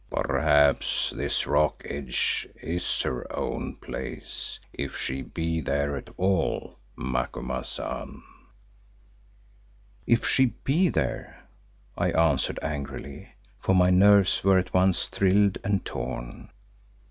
[0.09, 8.23] "Perhaps this rock edge is her own place, if she be there at all, Macumazahn."
[10.07, 11.43] "If she be there,"
[11.95, 13.29] I answered angrily,
[13.59, 16.49] for my nerves were at once thrilled and torn.